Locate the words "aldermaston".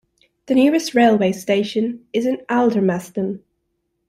2.49-3.41